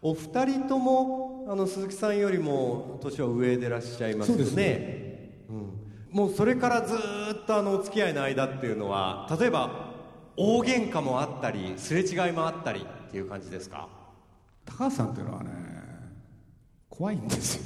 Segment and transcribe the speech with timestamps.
[0.00, 4.44] お二人ともあの鈴木さんよりも年は上でいらっしゃいますよね。
[4.44, 5.72] そうですうん、
[6.12, 9.94] もうそれからずーっとあのお付き合いの間っていうのは例えば
[10.36, 13.88] 大喧嘩もあったりすれ違いもあったりっていう感じですか？
[14.66, 15.50] 高橋さんっていうのはね
[16.90, 17.62] 怖いんですよ。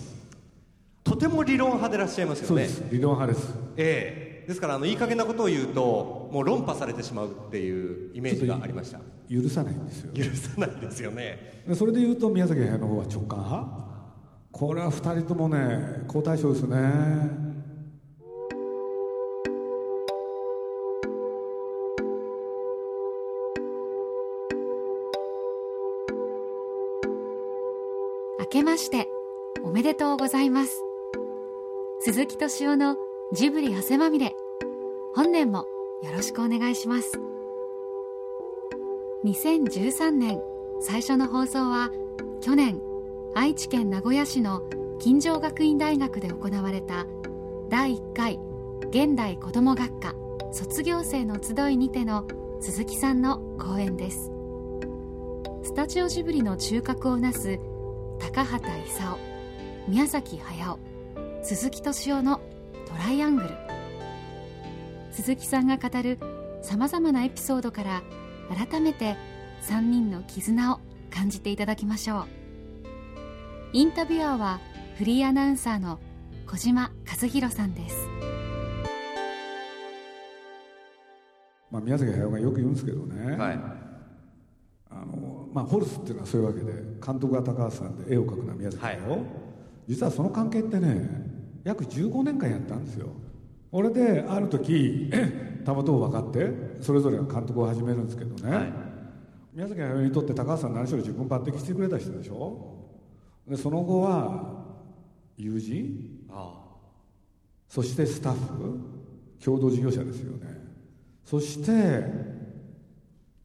[1.04, 2.48] とても理論派でいらっしゃいますよね。
[2.48, 2.84] そうです。
[2.90, 3.54] 理論派です。
[3.76, 9.00] ええですからあのいい加減なことを言うともう論破されてしまうっていうイメージがありました。
[9.30, 11.62] 許さないんですよ許さないですよね。
[11.66, 13.82] でそれで言うと宮崎駿の方は直感派？
[14.50, 16.76] これは2人ともね好対象ですね。
[28.40, 29.08] 明けまして
[29.64, 30.82] おめでとうございます。
[32.00, 32.96] 鈴木敏夫の
[33.32, 34.34] ジブリ汗まみれ。
[35.14, 35.64] 本年も
[36.02, 37.18] よろしくお願いします。
[39.24, 40.38] 2013年
[40.82, 41.90] 最初の放送は
[42.42, 42.78] 去年
[43.34, 44.62] 愛知県名古屋市の
[44.98, 47.06] 金城学院大学で行われた
[47.70, 48.38] 第1回
[48.90, 50.14] 現代子ども学科
[50.52, 52.26] 卒業生の集いにての
[52.60, 54.30] 鈴木さんの講演です。
[55.62, 57.58] スタジオジブリの中核をなす
[58.18, 59.16] 高畑勲
[59.88, 60.78] 宮崎駿
[61.42, 62.42] 鈴木敏夫の
[62.92, 63.48] トライアングル。
[65.12, 66.18] 鈴木さんが語る
[66.60, 68.02] さまざまなエピソードから
[68.68, 69.16] 改めて
[69.62, 72.26] 3人の絆を感じていただきましょう。
[73.72, 74.60] インタビュアーは
[74.98, 76.00] フリーアナウンサーの
[76.46, 77.96] 小島和弘さんです。
[81.70, 83.60] まあ、宮崎駿がよく言うんですけどね、はい。
[84.90, 86.72] あのまあ、ホルスっていうのはそういうわけで
[87.04, 89.20] 監督が高橋さんで絵を描くのは宮崎駿、はい。
[89.88, 91.31] 実はその関係ってね
[91.64, 93.08] 約15年間やったんですよ。
[93.70, 95.10] 俺である時
[95.64, 96.50] たまたま分かって
[96.80, 98.72] それぞれが監督を始めるんですけどね、はい。
[99.54, 102.78] 宮崎駿にとって高橋さん何しろ自分抜擢してくれた人でしょ？
[103.48, 104.64] でその後は
[105.36, 106.26] 友人？
[106.30, 106.58] あ
[107.68, 108.80] そしてスタッフ？
[109.42, 110.46] 共同事業者ですよね。
[111.24, 112.04] そして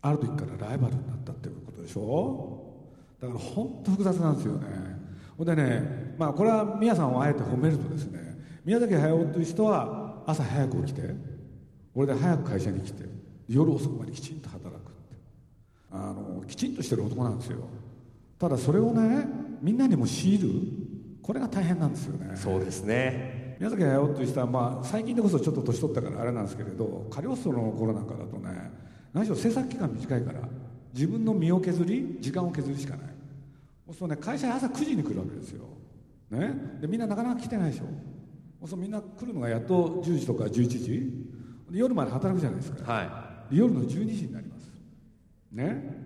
[0.01, 2.73] ある時からライバルになったっていうことでしょ？
[3.21, 4.67] だから本当複雑なんですよね。
[5.37, 11.15] ほんでねまあこれは宮さんをあえて褒めるとですね宮崎駿という人は朝早く起きて
[11.95, 13.03] 俺で早く会社に来て
[13.47, 14.97] 夜遅くまできちんと働くって。
[15.91, 17.59] あのきちんとしてる男なんですよ。
[18.37, 19.25] ただそれをね
[19.61, 20.49] みんなにも強いる
[21.21, 22.29] これが大変なんですよね。
[22.33, 23.55] あそうですね。
[23.59, 28.71] 宮崎駿という人は、まあ、最近でこそちょっと年取ったからあれなんですけれどカリオストロの頃なんかだとね
[29.13, 30.41] 何しろ制作期間短いから
[30.93, 33.07] 自分の身を削り時間を削るしかない。
[33.87, 35.63] そうするとね会社に朝9時に来るわけですよ、
[36.29, 37.85] ね、でみんななかなか来てないでしょ。
[38.67, 41.13] そみんな来るのがやっと10時とか11時
[41.69, 44.71] で夜まで働くじゃないですか、はで夜の12時になります。
[45.51, 46.05] ね。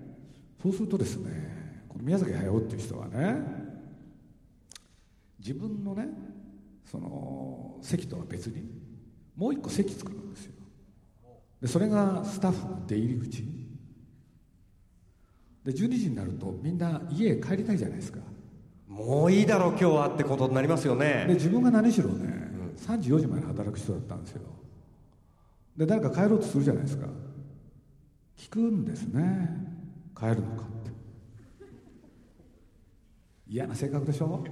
[0.61, 3.41] そうするとですねこの宮崎駿っていう人はね
[5.39, 6.07] 自分のね
[6.85, 8.69] その席とは別に
[9.35, 10.53] もう一個席作るんですよ。
[11.61, 13.43] でそれがスタッフの出入り口。
[15.63, 18.19] で12時になるとみんな家へ帰りたいじゃないですか。
[18.19, 18.21] い
[18.91, 24.41] もういいだろう今日はってことになりますよでね自分が何しろね、3時4時まで働く人だったんですよ。
[25.77, 27.07] で誰か帰ろうとするじゃないですか。
[28.37, 29.49] 聞くんですね。
[30.13, 30.91] 帰るのかって。
[33.47, 34.43] 嫌な性格でしょ？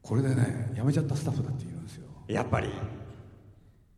[0.00, 2.06] これでね辞めちゃったスタッフだって言うんですよ。
[2.28, 2.68] やっぱり。
[2.68, 2.70] い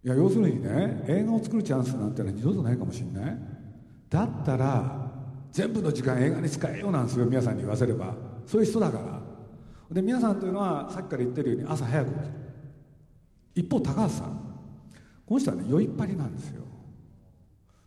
[0.09, 3.39] や要するにね映画を作るチャンスなんてのは二度とないかもしれない。
[4.11, 5.09] だったら
[5.53, 9.21] 全部の時間映画に使えようなんですよ皆さんに言わせればそういう人だから。
[9.91, 12.29] で皆さんというのはさっきから言ってるように朝早く起きる。
[13.55, 14.41] 一方高橋さん。
[15.27, 16.63] この人はね酔いっぱりなんですよ。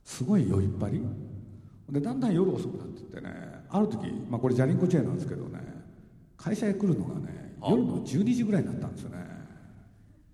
[0.04, 1.02] すごい酔いっぱり。
[1.90, 3.30] でだんだん夜遅くなってってね
[3.70, 5.60] ある時、まあ、これジャリンコチェーンなんですけどね
[6.36, 9.18] 会社へ来るのがね夜の12時ぐらいになったんですよね。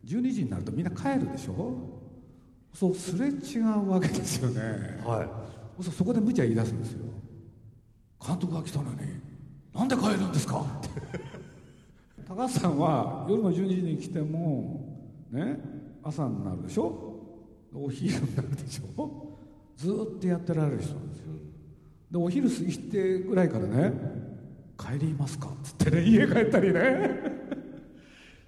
[0.06, 2.00] 12時になるとみんな帰るでしょ？
[2.74, 4.62] そうすれ違うわけですよね。
[5.06, 5.24] は
[5.80, 5.84] い。
[5.84, 7.06] そうそこで無茶言い出すんですよ。
[8.26, 8.98] 監督が来たのに
[9.74, 10.60] なんで帰るんですか？
[10.60, 10.90] って
[12.28, 14.82] 高橋さんは夜の12時に来ても
[15.32, 15.60] ね
[16.04, 17.16] 朝になるでしょ？
[17.74, 19.38] お昼になるでしょ？
[19.78, 21.26] ずーっとやってられる人なんですよ。
[22.12, 23.94] でお昼過ぎてぐらいからね
[24.78, 25.48] 帰りますか？
[25.48, 27.42] っつってね家帰ったりね。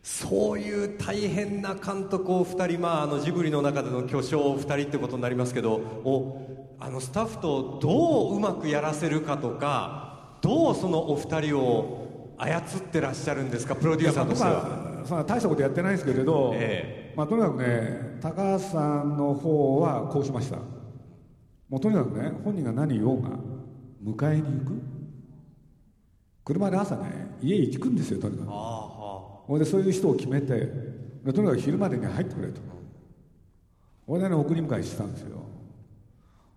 [0.05, 10.02] そういう大変な監督を2人、まあ、あのジブリの中での巨匠2人ってことになりますけどおあのスタッフとどううまくやらせるかとか
[10.43, 13.77] どうそのお二人を操ってらっしゃるんですか？
[13.77, 14.51] プロデューサーとしては。
[14.51, 20.57] はそんな大したことやってないんですけれど、えまあ、とにかくね高橋さんの方はこうしました。
[21.69, 23.29] もうとにかくね本人が何言おうが
[24.03, 24.81] 迎えに行く。
[26.43, 28.49] 車で朝ね家行くんですよとにかく。
[28.49, 28.55] ああ
[29.47, 30.67] ほいでそういう人を決めて
[31.23, 32.59] でとにかく昼までに入ってくれと。
[34.07, 35.37] 俺でね送り迎えしてたんですよ。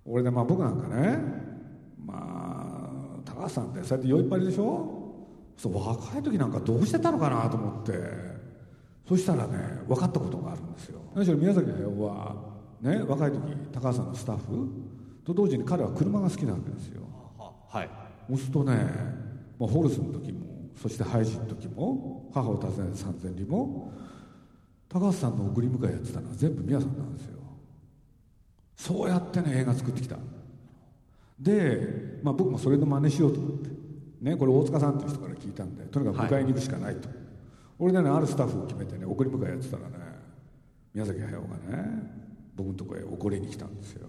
[0.04, 1.18] 俺でまあ僕なんかね
[2.04, 2.35] まあ
[3.36, 5.02] 高橋さんってそうやって酔いっぱりでしょ？
[5.56, 8.36] そう若い時なんかどうしてたのかなと思って。
[9.08, 9.56] そしたらね
[9.86, 11.00] 分かったことがあるんですよ。
[11.14, 12.34] 何しろ宮崎駿は
[12.80, 13.40] ね若い時
[13.72, 14.68] 高橋さんのスタッフ。
[15.24, 17.02] と同時に彼は車が好きなわけですよ。
[17.38, 17.90] はあはい。
[18.28, 18.74] そうするとね、
[19.58, 20.46] まあ、ホルスの時も
[20.80, 23.92] そしてハイジの時も母を訪ねて三千里も
[24.88, 27.38] 高橋さんの送り迎えやってたのは全部宮さんなんですよ。
[28.76, 30.16] そうやってね映画作ってきた
[31.38, 33.70] で、まあ、僕もそれの真似しようと思って
[34.20, 37.08] ねこれ大塚さんっていう人から聞いたんでとにかく迎えに行くしかないと、
[37.78, 39.96] 俺でねあるスタッフを決めてね送り迎えやってたらね
[40.94, 44.08] 宮崎駿がね僕のとこへ怒りに来たんですよ。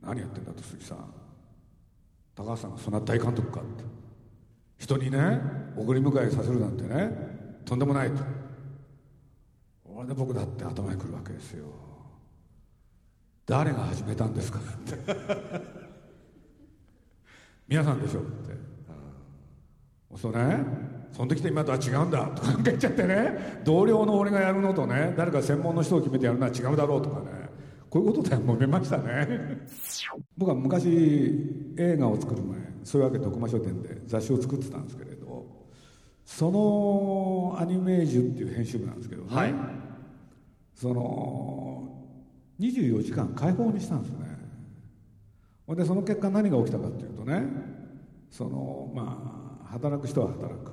[0.00, 1.12] 何やってんだと鈴木さん。
[2.34, 3.84] 高橋さんがそんな大監督かって。
[4.78, 5.40] 人にね
[5.76, 7.10] 送り迎えさせるなんてね
[7.64, 8.22] とんでもないと。
[9.84, 11.66] 俺で僕だって頭にくるわけですよ。
[13.48, 14.58] 誰が始めたんですか？
[14.58, 14.94] って
[17.66, 18.28] 皆さんでしょって。
[20.16, 20.58] そうね。
[21.12, 23.62] その時と今とは違うんだとか言っちゃってね。
[23.64, 27.48] 同僚の俺がやるのとね誰か専門の人を決めてやるのは違うだろうとかね。
[27.88, 29.66] こういうことで揉めましたね。
[30.36, 30.86] 僕は昔
[31.78, 35.46] 映画を作る前そういうわけ徳間書店で雑誌を作ってたんですけれど
[36.26, 39.54] そのアニメージュっていう編集部なんですけどね、はい。
[40.74, 41.97] その
[42.58, 44.18] 24時間開放にしたんですね。
[45.66, 47.42] ほんでその結果何が起きたかっていうとね
[48.30, 50.72] そのまあ働く人は働く。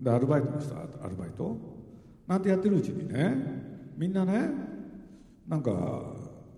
[0.00, 1.56] でアルバイトの人はアルバイト。
[2.26, 3.34] なんてやってるうちにね
[3.96, 4.48] みんなね
[5.46, 5.70] なんか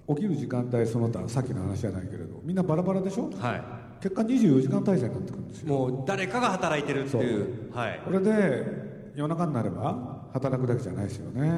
[0.08, 3.30] 起きる時間帯その他さっきの話じゃないけれどみんなバラバラでしょ？
[3.38, 5.74] は結果24時間体制になってくるんですいよ。
[5.74, 7.72] もう誰かが働いてるっていう。
[7.74, 8.00] はい。
[8.04, 11.50] これで夜中になれば働くだけじゃないですよね。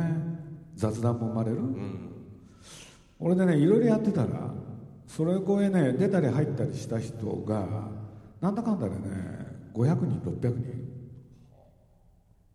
[0.75, 1.59] 雑談も生まれる、
[3.19, 4.29] 俺でねいろいろやってたら
[5.07, 7.89] それこへね出たり入ったりした人が
[8.41, 9.01] なんだかんだでね
[9.75, 10.95] 500人600人。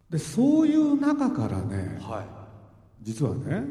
[0.09, 2.25] でそういう中からねはい。
[3.01, 3.63] 実はね、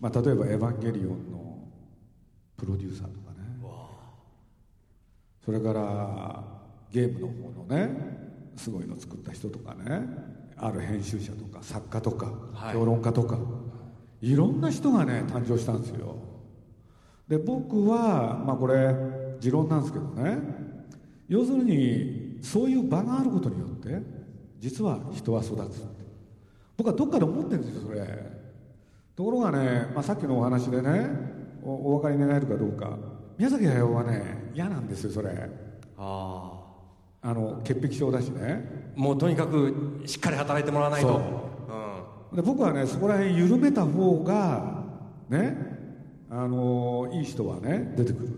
[0.00, 1.58] まあ、例えば「エヴァンゲリオン」の
[2.56, 3.38] プロデューサーとかね。
[5.44, 6.44] それから
[6.92, 10.38] ゲームの方のねすごいの作った人とかね。
[10.60, 12.74] ある編集者とか作家とか、はい。
[12.74, 13.38] 評論家とか
[14.20, 16.16] いろんな人がね誕生したんですよ。
[17.28, 18.94] で僕はまあこれ
[19.40, 20.38] 持論なんですけどね。
[21.28, 24.00] 要するにそういう場があることによって
[24.58, 25.84] 実は人は育つ
[26.76, 28.00] 僕はどっかで思ってるんですよそれ。
[29.14, 31.10] ところがね、まあ、さっきのお話でね
[31.62, 32.96] おお分かりになれるかどうか。
[33.36, 35.30] 宮崎駿はね嫌なんですよそれ。
[35.98, 36.52] あ
[37.20, 38.92] あの潔癖症だしね。
[38.96, 41.08] あもうとにかくしっかり働いてもらわないと。
[41.08, 41.47] そ
[42.34, 44.84] で僕はねそこら辺緩めた方が
[45.28, 45.56] ね
[46.30, 48.28] あのいい人はね出てくる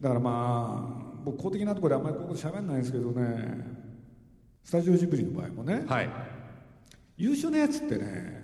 [0.00, 3.78] だからまあ僕公的なところであんまりここで喋んないんですけどね
[4.62, 6.10] スタジオジブリの場合もね、うんはい。
[7.16, 8.38] 優秀なやつってね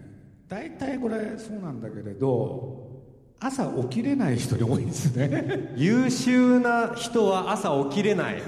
[0.49, 3.03] 大体これそうなんだけれど
[3.39, 5.75] 朝起きれない人に多いんですね。
[5.77, 8.43] 優秀な人は朝起きれない。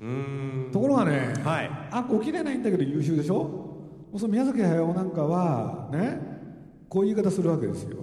[0.00, 0.70] うーん。
[0.70, 1.70] ところがね、はい。
[1.90, 3.63] あ起きれないんだけど優秀でしょ？
[4.18, 6.20] そう宮崎駿なんかはね
[6.88, 7.98] こういう言い方するわけですよ。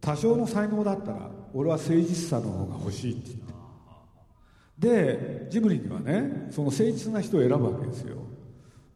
[0.00, 3.42] 多少の才能だったら俺は誠実さの方が欲しいって言って。
[4.78, 8.16] でジブリにはねその誠実な人を選ぶわけですよ。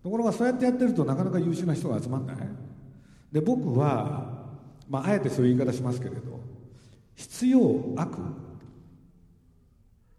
[0.02, 2.36] ところがそうやってやってるとなかなか優秀な人が集まんない。
[3.32, 4.46] で僕は、
[4.88, 6.40] まあ、あえてそういう言い方しますけれど
[7.14, 7.60] 必要
[7.96, 8.10] 悪。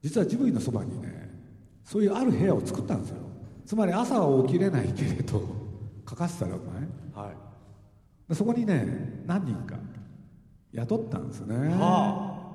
[0.01, 1.29] 実はジブリのそばにね
[1.83, 3.17] そういうある部屋を作ったんですよ。
[3.65, 5.66] つまり朝は起きれないけれど。
[6.09, 7.35] 書かせたらお前はい。
[8.29, 9.75] でそこにね何人か
[10.73, 11.55] 雇ったんですね。
[11.75, 12.45] は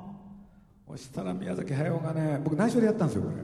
[0.88, 3.35] そしたら宮崎駿がね僕内緒でやったんですよこれ。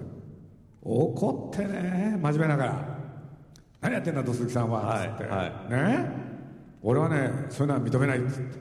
[0.83, 2.99] 怒ってね真面目ながら
[3.81, 6.11] 「何やってんだと鈴木さんは」はいつって、はね？
[6.83, 8.59] 俺はねそういうのは認めないっつって。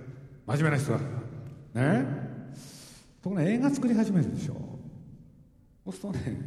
[0.48, 1.00] 真面目な人だ。
[1.74, 2.06] ね？
[3.22, 4.56] ところが映画作り始めるでしょ。
[5.86, 6.42] そうするとね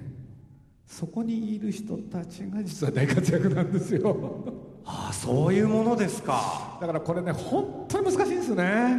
[0.86, 6.78] そこにいる人たちが実は大活躍なんですよああそういうものですか。
[6.80, 8.96] だからこれね本当に難しいんですよね。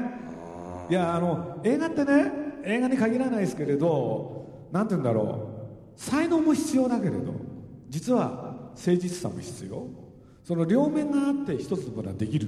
[0.90, 2.32] いやあの映画ってね
[2.64, 6.00] 映画に限らないですけれどなんて言うんだろう。
[6.00, 7.34] 才能も必要だけれど
[7.90, 9.88] 実は誠実さも必要。
[10.44, 12.48] その両面があって一つのものはできる。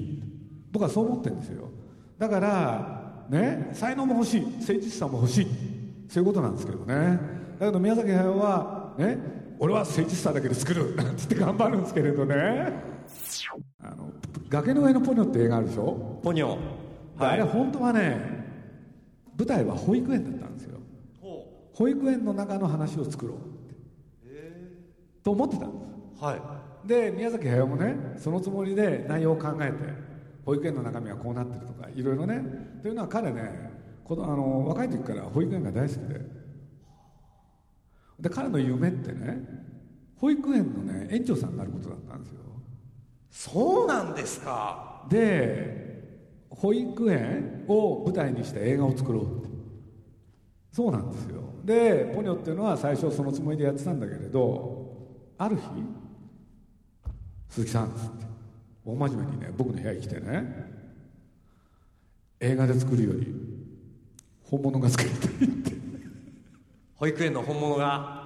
[0.71, 1.69] 僕はそう思ってるんですよ。
[2.17, 5.47] だからね才能も欲しい誠実さも欲しい。
[6.09, 7.19] そういうことなんですけどね。
[7.59, 9.17] だけど宮崎駿はね
[9.59, 12.93] 俺は誠実さだけで作るなんて言って頑張るんですけれどね。
[13.82, 14.12] あの
[14.50, 16.58] 崖の上のポニョって映画あるでしょ、ポニョ。
[17.20, 18.43] であれ本当はね
[19.38, 20.79] 舞台は保育園だったんですよ。
[21.74, 23.75] 保育園の中の話を作ろうって。
[25.24, 25.86] と思ってたんで
[26.17, 26.24] す。
[26.24, 26.36] は
[26.86, 26.88] い。
[26.88, 29.77] で宮崎駿もねそのつもりで内容を考えて
[30.46, 32.41] 保育園の中身はこうなってるとかいろいろね。
[32.82, 33.72] というのは彼ね
[34.03, 36.43] このあの若い時から保育園が大好きで。
[38.20, 39.39] で彼の夢ってね
[40.17, 42.32] 保育園のね園長さんになることだったんですよ
[43.43, 45.03] そうなんですか。
[45.09, 46.01] で
[46.50, 49.50] 保育園を舞台にした映画を作ろうって。
[50.71, 51.41] そうなんですよ。
[51.65, 54.97] でポニョっていうのは最初そのつもりでやってたんだけれど
[55.38, 55.62] ある日
[57.50, 58.25] 鈴木さんっつって
[58.85, 60.71] 大真面目にね僕の部屋に来てね
[62.39, 63.27] 映画で作るより
[64.41, 65.73] 本物が作りたいって。
[66.95, 68.23] 保育園の本物が。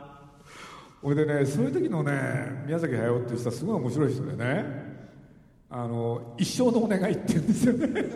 [1.02, 4.87] ほいでねそういう時のね宮崎駿っていう人はすごい面白い人でね
[5.70, 8.04] あの一生のお願いって言うんですよね。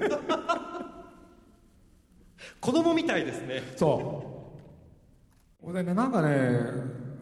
[2.62, 3.62] 子供みたいですね。
[3.76, 4.54] そ
[5.64, 5.74] う。
[5.74, 6.60] でねなんかね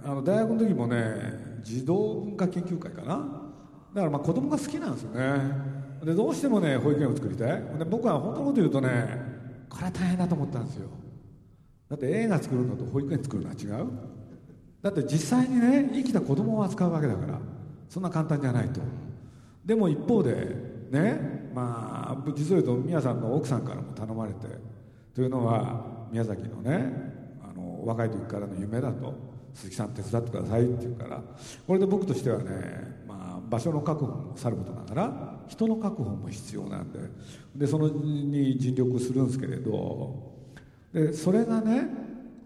[0.03, 3.15] あの大学の時もね児童文化研究会かな。
[3.93, 5.79] だからまあ子供が好きなんですよね。
[6.03, 7.63] でどうしてもね保育園を作りたい。
[7.79, 8.87] で僕は本当のこと言うとね
[9.69, 10.89] これは大変だと思ったんですよ。
[11.89, 13.87] だって映画作るのと保育園作るのは違う。
[14.81, 17.39] だって実際にね生きた子供を扱うわけだから
[17.89, 18.79] そんな簡単じゃないと
[19.69, 20.33] でも一方で
[20.89, 24.47] ねまあ実を言うと宮さんの奥さんからも頼まれて
[25.13, 26.91] というのは宮崎のね
[27.47, 29.13] あの若い時からの夢だと
[29.53, 31.21] 鈴木さん手伝ってくださいって言うから
[31.67, 36.99] これで僕としてはね、まあ、場所の確保もさることながら人の確保も必要なんで
[37.55, 40.33] でそのに尽力するんですけれど
[40.91, 41.87] でそれがね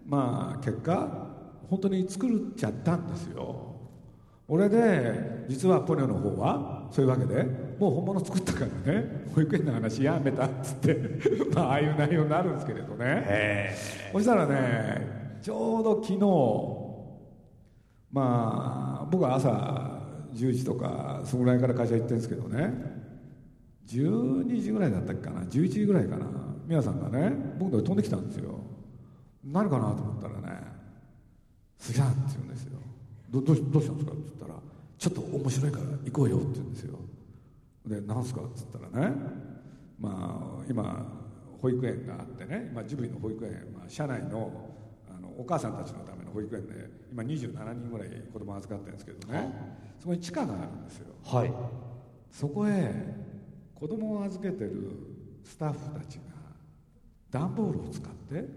[0.06, 1.26] まあ結果
[1.70, 3.73] 本当に作っちゃったんですよ。
[4.46, 7.42] 俺で実はポニョの方はそういうわけで
[7.78, 9.24] もう本物作ったからね。
[9.34, 10.96] 保育園の話やめたっつって
[11.54, 13.70] まあああいう内容になるんですけれどね。
[14.12, 16.18] そしたらねちょうど昨日
[18.12, 20.02] まあ僕は朝
[20.34, 22.72] 10時とかそのぐらいから会社行ってるんですけどね。
[23.86, 25.40] 12時ぐらいだったっけかな。
[25.42, 26.26] 11時ぐらいかな。
[26.66, 28.60] 皆さんがね僕の飛んできたんですよ。
[29.44, 30.62] 何かなと思ったらね
[31.78, 32.78] 「杉さん」って言うんですよ
[33.34, 34.60] どどうしどうしたんですか?」って言ったら
[34.98, 36.98] 「ちょっと面白いから行こうよ」って言うんですよ。
[37.86, 39.16] で「何すか?」って言ったらね
[39.98, 41.24] まあ今
[41.60, 44.70] 保育園があってね今ジブリの保育園、まあ、社内の
[45.08, 49.84] あのお母さんたちのための保育園で今27人ぐらい子供預かってるんですけどね。
[49.98, 51.06] そこに地下があるんですよ。
[51.24, 51.52] はい。
[52.30, 53.14] そこへ
[53.74, 54.90] 子供を預けてる
[55.44, 56.22] スタッフたちが
[57.30, 58.48] 段ボールを使って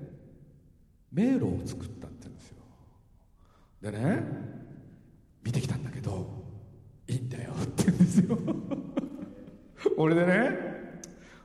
[1.12, 2.57] 迷路を作ったって言うんですよ。
[3.81, 4.56] でね
[5.48, 6.27] 見てきたんだけど
[7.08, 8.38] いいんだよって言うんですよ。
[9.96, 10.50] 俺でね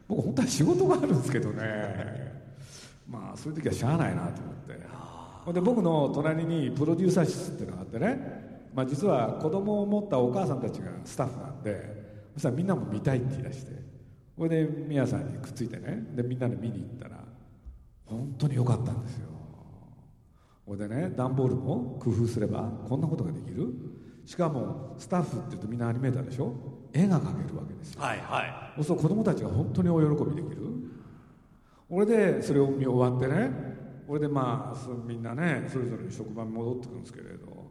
[0.09, 2.43] 僕本当は仕事があるんですけどね。
[3.09, 4.73] まあそういう時はしゃあないなと思って。
[5.45, 13.83] ほんで僕の隣にプロデューサー室っていうのがあってね、まあ、実は子供を持ったお母さんたちがスタッフなんでそしたらみんなも見たいって言い出して。
[14.37, 16.05] これで宮さんにくっついてね。
[16.17, 17.23] でみんなで見に行ったら
[18.07, 19.29] 本当に良かったんですよ。
[20.67, 23.92] これでね段ボールも工夫すればこんなことができる。
[24.33, 26.55] しかもスタッフって言うとみんなアニメーターでしょ？
[26.95, 28.01] 絵が描けるわけですよ。
[28.01, 28.73] はいはい。
[28.77, 30.63] そうすると子供たちが本当にお喜びできる。
[31.91, 33.51] 俺でそれを見終わってね
[34.09, 37.71] 俺でまあそみんなねそれぞれに職場に戻ってくるんですけれど、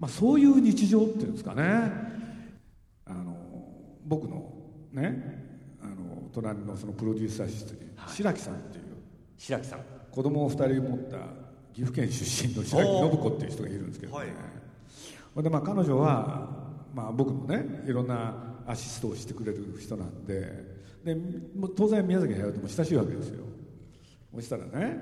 [0.00, 1.62] まあ、そういう日常っていうんですかね。
[3.04, 3.36] あの
[4.06, 4.54] 僕の
[4.90, 8.84] ねあの隣のそのプロデューサー室に白木さんっていう
[9.36, 9.80] 白木さん。
[10.10, 11.18] 子供を2人持った
[11.74, 14.28] 岐阜県出身の白木信子っていう人がいるんですけどね、はい
[15.42, 16.48] でまあ彼女は、
[16.94, 18.34] まあ、僕のねいろんな
[18.66, 20.74] アシストをしてくれる人なんで
[21.04, 21.16] で
[21.76, 23.44] 当然宮崎駿とも親しいわけですよ。
[24.34, 24.96] そしたらね、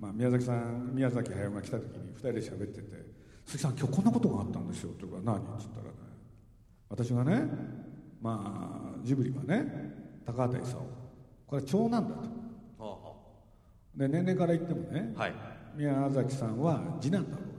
[0.00, 3.12] まあ、宮崎さん宮崎駿が来た時に2人で喋ってて
[3.46, 5.90] 「鈴木さん今日こんなことがあったんですよ」って言うから「何?」って言ったらね
[6.88, 7.48] 私がね
[8.20, 10.76] まあジブリはね高畑勲
[11.46, 12.42] これは長男だと。
[13.94, 15.34] で年齢から言ってもねはい。
[15.74, 17.51] 宮崎さんは次男だろうと、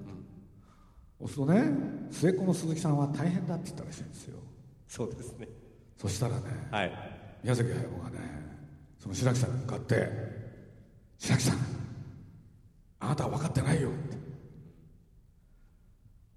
[1.23, 1.63] そうするとね
[2.11, 4.39] 末っ子の鈴木さんは大変だって言ったらしいんですよ。
[4.87, 5.47] そうですね。
[5.97, 6.91] そしたらねはい。
[7.43, 8.17] 宮崎駿がね
[8.99, 10.09] その白木さんに向かって
[11.17, 11.57] 「白木さん
[12.99, 14.17] あなたは分かってないよ」って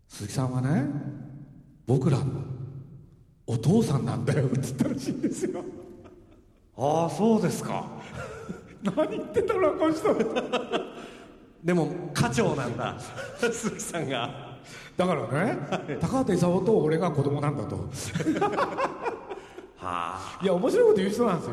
[0.08, 0.84] 鈴木さんはね
[1.86, 2.44] 僕らの
[3.46, 4.46] お父さんなんだよ。
[4.46, 5.64] って言ったらしいんですよ。
[6.76, 7.90] ああそうですか。
[8.82, 10.14] 何言ってんだろうこの人。
[11.64, 12.96] でも課長なんだ。
[13.40, 14.55] 鈴木さんが
[14.96, 15.58] だからね
[16.00, 17.76] 高畑勲と俺が子供なんだと。
[19.76, 20.38] はあ。
[20.42, 21.46] いや面白いこと言う人なんで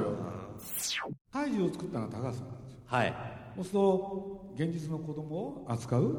[0.68, 1.10] すよ。
[1.32, 2.80] 怪獣を作ったのは高畑さんなんですよ。
[2.86, 3.14] はい。
[3.56, 6.18] そうすると現実の子供を扱う。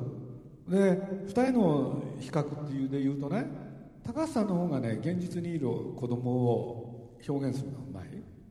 [0.69, 3.47] で2人の比較っていうで言うとね
[4.05, 8.05] 高橋さんの方がね現実にいる子供を表現するのがうまい。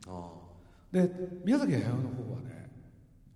[0.06, 0.32] あ
[0.92, 1.10] で
[1.44, 2.70] 宮崎駿の方はね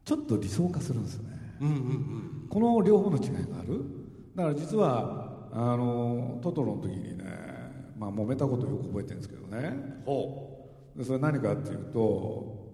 [0.05, 1.31] ちょっと理想化するんですよね。
[1.61, 1.79] ーうんうんう
[2.45, 2.47] ん。
[2.49, 3.85] この両方の違いがある
[4.39, 7.25] だから実はあのトトロの時にね
[7.99, 10.01] まあ揉めたことよく覚えてるんですけどね。
[10.07, 12.71] ほでそれ何かっていうと、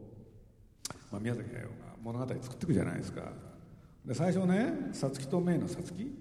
[1.11, 1.69] まあ、宮崎駿が
[2.03, 3.23] 物語作っていくじゃないですか。
[4.05, 6.15] で最初ね皐月とメイの皐月。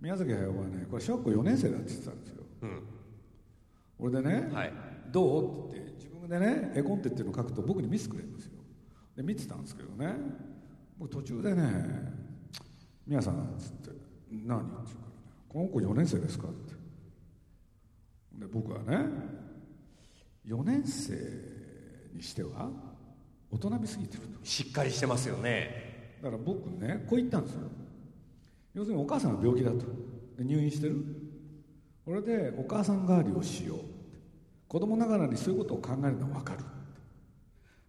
[0.00, 2.42] 宮崎駿はねこれ小学校4年生だって言ってたんですよ。
[2.62, 2.82] ううん。
[4.00, 4.72] 俺でね、はい。
[5.12, 5.68] どう？
[5.68, 8.54] って言って自分でね絵コンテっていうのを書くと僕に見せてくれるんですよ。
[9.16, 10.16] で見てたんですけどね。
[10.98, 12.12] 僕途中でね
[13.06, 13.90] 「宮さん」っつって
[14.46, 15.14] 「何?」って言うからね
[15.48, 16.74] 「この子4年生ですか?」って。
[18.40, 19.08] で僕はね
[20.46, 21.14] 4年生
[22.12, 22.70] にしては
[23.50, 24.44] 大人びすぎてると。
[24.44, 26.18] しっかりしてますよね。
[26.22, 27.60] だから僕ねこう言ったんですよ。
[28.74, 29.86] 要するにお母さんが病気だと。
[30.36, 30.96] で入院してる？
[32.04, 33.78] これでお母さん代わりをしよう。
[34.66, 36.64] 子供ながらにそういうことを考えるのは分かる。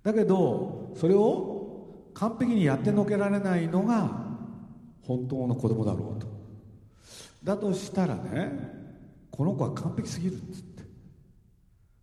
[0.04, 4.38] だけどそれを完璧にやってのけられないのが
[5.02, 6.28] 本当の子供だろうと
[7.46, 8.52] だとしたらね
[9.30, 10.82] この子は完璧すぎるっつって。
[10.82, 10.90] だか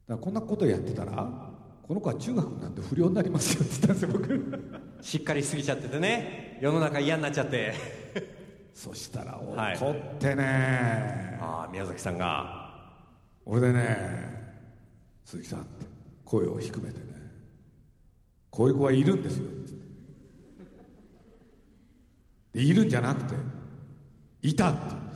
[0.08, 1.50] らこんなことやってたら
[1.82, 5.02] この子は中学になって不良になりますよって言ったんですよ僕。
[5.02, 6.58] しっかりしすぎちゃっててね。
[6.62, 7.74] 世の中嫌になっちゃって。
[8.72, 9.76] そしたらはい。
[9.76, 12.62] 怒ってね、ああ宮崎さんが。
[13.44, 14.42] 俺でね
[15.24, 15.86] 鈴木さんって
[16.24, 17.06] 声を低めてね。
[18.48, 19.44] こういう子はいるんですよ。
[19.44, 19.72] って
[22.52, 23.34] でいるんじゃなくて
[24.42, 25.11] いたって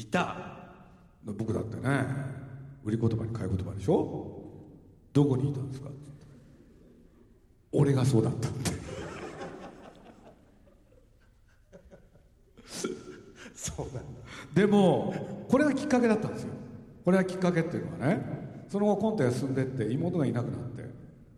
[0.00, 0.36] いた。
[1.24, 2.06] で僕だってね
[2.84, 4.42] 売り言葉に買い言葉でしょ？
[5.12, 5.88] どこにいたんですか？
[5.88, 6.24] って言って
[7.72, 8.70] 俺がそうだったって。
[13.54, 14.00] そうなんだ。
[14.54, 16.52] でもこれがきっかけだったんですよ。
[17.04, 20.84] これがきっかけっていうのはねその後コントが進んでって妹がいなくなって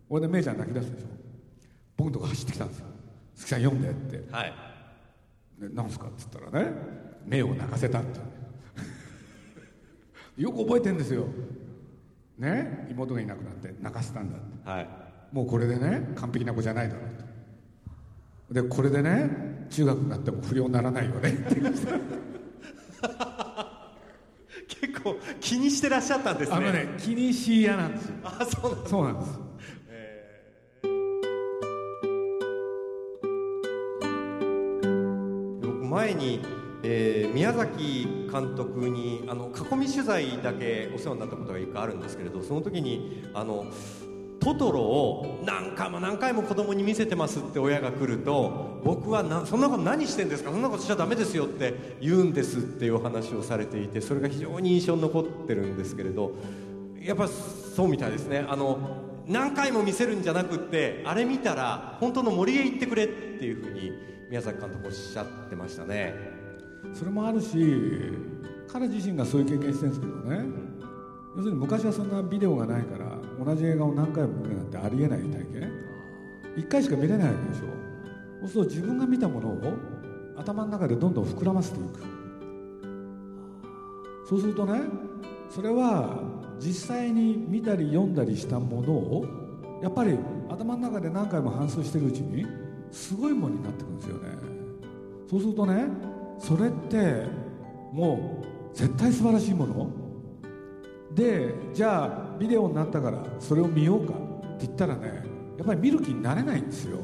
[0.09, 1.07] 俺で姉ちゃん泣き出すでしょ？
[1.97, 2.85] 僕のとこ走ってきたんですよ
[3.35, 4.31] 「鈴木さん読んで」って。
[4.31, 4.53] はい
[5.59, 6.71] で「なんすか?」って言ったらね
[7.25, 8.19] 「目を泣かせた」って
[10.41, 11.25] よく覚えてんですよ。
[12.37, 12.87] ね？
[12.89, 14.69] 妹がいなくなって泣かせたんだって。
[14.69, 14.89] はい。
[15.31, 17.03] もうこれでね完璧な子じゃないだろう
[18.47, 18.61] と。
[18.61, 21.29] でこれでね中学になっても不良にならないよね。
[21.29, 21.91] って言いました
[24.67, 26.57] 結構気にしてらっしゃったんですね。
[26.57, 28.15] あのね気にし屋なんですよ。
[28.23, 29.39] あそうなんだそうなんです。
[35.61, 36.41] 僕前に、
[36.83, 43.65] えー宮崎監督にあの囲み取材だけお世話になったことが一回あるんですけれどその時にあの
[44.39, 50.49] トトロを何回も何回も子供に見せてますって親が来ると僕はなそんなこと何してんですか？
[50.51, 56.31] そんなことしちゃダメですよって言うんですっていうお話をされていてそれが非常に印象に残ってるんですけれど
[56.99, 58.45] やっぱそうみたいですね。
[58.49, 58.79] あの
[59.27, 63.91] 何回も見せるんじゃなくってあれ見たら本当の森へ行ってくれっていうふうに
[64.31, 66.30] 宮崎監督おっしゃってましたね。
[66.93, 68.11] それもあるし
[68.67, 70.45] 彼自身がそういう経験してるんですけどね。
[71.35, 75.71] 要するに昔はそんなビデオがないから同じ映画を何回も見るなんてありえない体験。
[76.57, 77.65] 1回しか見れないわけでしょ。
[78.41, 79.73] そうすると自分が見たものを
[80.35, 82.01] 頭の中でどんどん膨らませていく。
[84.27, 84.81] そうするとね
[85.49, 86.19] それは
[86.59, 89.25] 実際に見たり読んだりしたものを
[89.81, 90.17] やっぱり
[90.49, 92.45] 頭の中で何回も反芻してるうちに
[92.91, 94.29] すごいものになってくるんですよね。
[95.29, 95.85] そうするとね
[96.41, 97.25] それって
[97.93, 98.41] も
[98.73, 99.91] う絶対素晴らしいもの？
[101.13, 104.13] でじゃあビデオになったからそれを見ようか？
[104.13, 105.23] って言ったらね
[105.57, 106.97] やっぱり見る気になれないんですよ。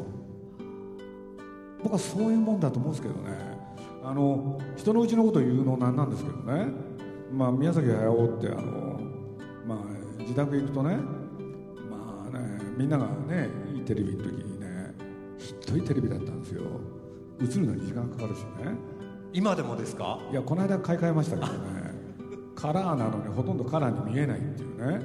[1.83, 3.57] 僕はそういうもんだと思うんですけどね。
[4.03, 6.71] あの人のうちのことを言うのなんなんですけどね、
[7.31, 8.99] まあ、宮崎駿ってあの、
[9.67, 9.77] まあ、
[10.19, 10.97] 自宅行くとね
[11.89, 14.95] まあねみんながねいいテレビの時にね
[15.37, 16.63] ひっどいテレビだったんですよ。
[17.41, 18.96] 映るのに時間かかるしね。
[19.33, 20.19] 今でもですか？
[20.31, 21.57] いやこの間買い替えましたけどね。
[22.55, 25.01] カラーなのにほとんどカラーに見えないっていうね。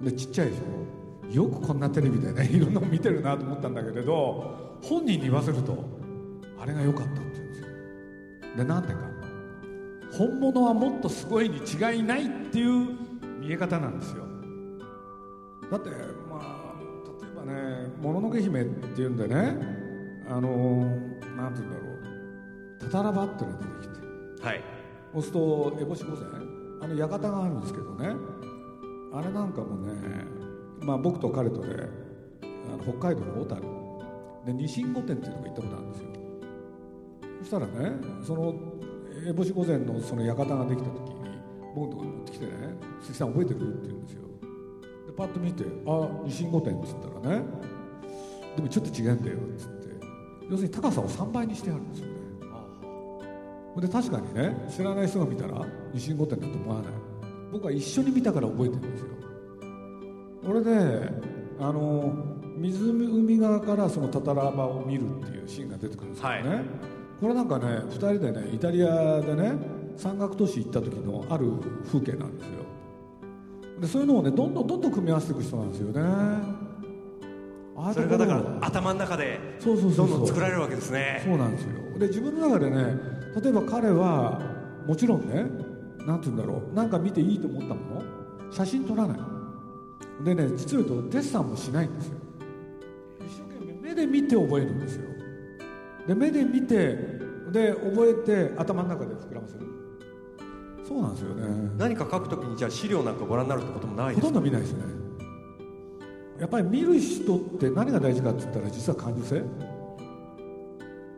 [0.00, 1.34] でちっちゃいでしょ。
[1.34, 5.76] よくこんなテレビでね いろんなの見てるなと思ったんだけれど本人に言わせると
[6.60, 7.66] あれが良かったって言うんですよ。
[8.56, 9.10] でなんでか。
[10.12, 12.96] 本物はもっとすごいに違いないっていう
[13.40, 14.24] 見え方なんですよ。
[15.70, 15.90] だって
[16.28, 16.74] まあ
[17.22, 19.56] 例えばね「もののけ姫」っていうんでね
[20.28, 20.48] あの
[21.36, 21.89] なんて言うんだろう。
[22.90, 24.46] タタラバっていうのが出てきて。
[24.46, 24.64] はい。
[25.12, 25.40] そうすると
[25.78, 26.20] 烏帽子御前？
[26.82, 28.16] あの館があるんですけどね。
[29.12, 30.24] あれなんかもね、
[30.80, 31.88] まあ、僕と彼とで
[32.42, 33.62] あの北海道の小樽。
[34.46, 36.08] でニシン御殿っていうのが行ったことあるんですよ。
[37.40, 38.54] そしたらねその
[39.26, 41.38] 烏帽子御前のその館ができた時に
[41.74, 42.52] 僕のとこに持ってきてね
[43.02, 44.22] 「鈴木さん覚えてる?」って言うんですよ。
[45.06, 47.44] でパッと見て「あニシン御殿」っつったらね
[48.56, 49.80] 「でもちょっと違うんだよ」っつって。
[50.50, 52.19] 要するに高さを3倍にしてあるんですよね
[53.80, 56.92] で確かにね知らない人が見たらニシン御殿だと思わない。
[57.52, 59.06] 僕は一緒に見たから覚えてるんですよ。
[60.46, 61.10] 俺で
[61.58, 62.14] あの
[62.56, 66.64] 湖側からそのタタラバを見るっていうシーンが出てくるんですけどね、はい。
[67.20, 69.52] これなんかね2人でねイタリアでね
[69.96, 71.50] 山岳都市行った時のある
[71.86, 72.52] 風景なんですよ。
[73.80, 76.70] でそういうのをねどんどんどんどん組み合わせていく人なんですよね。
[77.94, 81.22] それがだから頭の中でどんどん作られるわけですね。
[81.24, 81.98] そうなんですよ。
[81.98, 84.40] で自分の中でね例えば彼は
[84.86, 85.46] もちろんね
[86.06, 86.74] なんて言うんだろう。
[86.74, 88.02] なんか見ていいと思ったもの。
[88.50, 89.18] 写真撮らない。
[90.24, 92.14] でね実を言うとデッサンもしないんですよ。
[93.26, 95.04] 一生懸命目で見て覚えるんですよ。
[96.06, 97.20] で目で見て
[97.52, 99.66] で覚えて頭の中で膨らませる。
[100.86, 101.70] そうなんですよね。
[101.78, 104.82] 何か書くときにじゃあ資料なんかご覧になるってこともないですほとんど見ないですね。
[106.40, 109.42] やっぱり見る人って何が大事かって言ったら実は感受性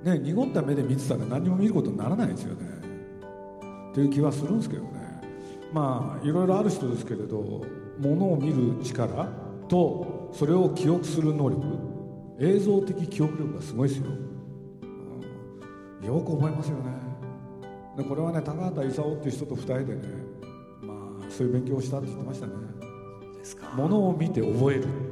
[0.04, 2.66] ね濁った目で見てたら何も見ることにならないですよね。
[3.90, 4.90] っていう気はするんですけどね。
[5.72, 7.62] まあいろいろある人ですけれど
[7.98, 9.28] ものを見る力
[9.68, 11.62] とそれを記憶する能力
[12.40, 14.06] 映像的記憶力がすごいですよ、
[16.00, 16.06] うん。
[16.06, 16.84] よく覚えますよね。
[17.96, 20.02] でこれはね高畑勲っていう人と2人でね
[20.82, 20.94] ま
[21.26, 22.52] あそういう勉強をしたって言ってましたね。
[23.76, 24.84] ものを見て覚える。
[24.84, 25.11] っていう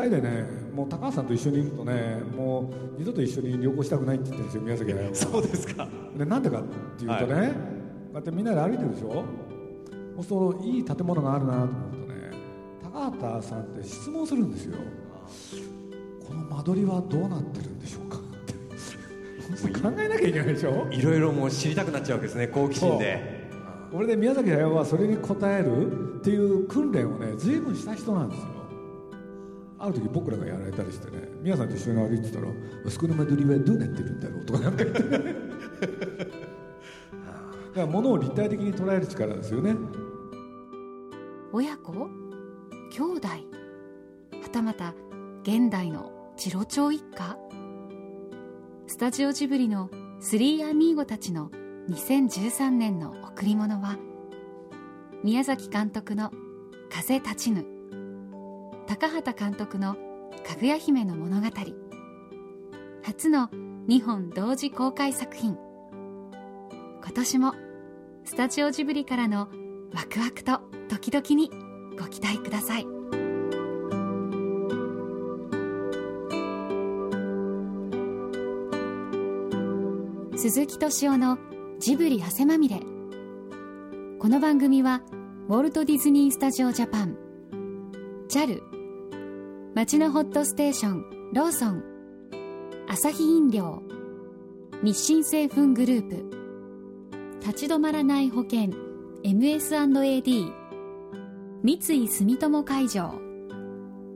[0.00, 5.88] 人でねもう高橋さんと一緒にいるとねもう二度と一緒に旅行したくないって言ってるんですよ宮崎 そうですか。
[6.16, 6.62] でなんでかっ
[6.98, 7.58] ていうとね、こ
[8.12, 9.24] うやってみんなで歩いてるでしょ？
[10.22, 12.14] そういい建物があるなと思うとね
[12.82, 14.76] 高畑さんって質問するんですよ。
[16.26, 18.18] この間取りはどうなってるんでしょうか。
[19.82, 20.86] 考えなきゃいけないでしょ？
[20.90, 23.42] いろいろもう知りたくなっちゃうわけですね好奇心で。
[23.92, 28.44] 俺で宮崎駿はそれに応えるっていう訓練をね随分した人なんですよ
[29.82, 32.46] ある時僕らがやられたりしてね宮さんと一緒に歩いてたら
[32.86, 35.34] 「あそこの間取りはどうなってるんだろう」とかなんか言ってね。
[37.74, 39.74] だから物を立体的に捉える力ですよね。
[41.52, 41.92] 親子？
[42.90, 43.28] 兄弟？
[43.28, 44.94] はたまた
[45.42, 47.36] 現代のチロチョ一家？
[48.86, 49.90] スタジオジブリの
[50.20, 51.50] スリーアミーゴたちの
[51.88, 53.98] 2013年の贈り物は
[55.24, 56.30] 宮崎監督の
[56.88, 57.64] 「風立ちぬ」
[58.92, 59.94] 高畑監督の
[60.46, 61.46] 「かぐや姫の物語」
[63.02, 63.48] 初の
[63.88, 65.56] 2本同時公開作品。
[67.02, 67.54] 今年も
[68.24, 69.48] スタジオジブリからの
[69.94, 71.50] ワクワクとドキドキに
[71.98, 72.86] ご期待ください。
[80.36, 81.38] 鈴木敏夫の
[81.78, 82.82] ジブリ汗まみれ。
[84.18, 85.00] この番組は
[85.48, 87.16] ウォルト・ディズニー・スタジオ・ジャパン。
[88.28, 88.71] JAL
[89.74, 91.82] 町のホットステーションローソン。
[92.88, 93.82] アサヒ飲料
[94.82, 97.40] 日清製粉グループ。
[97.40, 98.68] 立ち止まらない保険
[99.24, 100.52] MS&AD
[101.62, 103.14] 三井住友海上。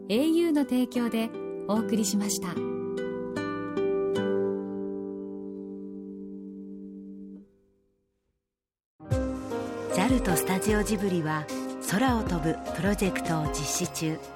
[0.09, 1.31] au の提供で
[1.69, 2.49] お送りしました。
[9.95, 11.47] JAL とスタジオジブリは
[11.91, 14.36] 空を飛ぶプロジェクトを実施中。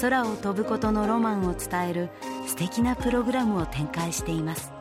[0.00, 2.10] 空を飛ぶことのロマンを伝える
[2.46, 4.72] 素敵なプログラムを展開しています。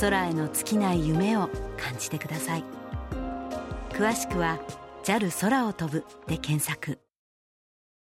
[0.00, 2.64] 空への尽きない夢を感じてください。
[3.90, 4.58] 詳しくは
[5.02, 7.07] JAL 空を飛ぶで検索。